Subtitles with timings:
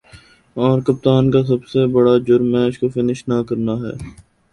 [0.55, 3.93] اور کپتان کا سب سے برا جرم" میچ کو فنش نہ کرنا ہے